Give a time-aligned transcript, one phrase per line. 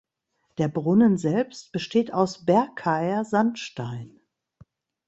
[0.57, 4.19] Der Brunnen selbst besteht aus Berkaer Sandstein.